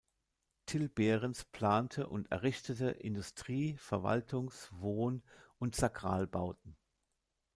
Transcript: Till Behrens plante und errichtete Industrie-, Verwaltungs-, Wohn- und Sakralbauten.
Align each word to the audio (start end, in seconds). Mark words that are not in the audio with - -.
Till 0.65 0.89
Behrens 0.89 1.45
plante 1.51 2.07
und 2.09 2.31
errichtete 2.31 2.89
Industrie-, 2.89 3.77
Verwaltungs-, 3.77 4.71
Wohn- 4.71 5.21
und 5.59 5.75
Sakralbauten. 5.75 6.75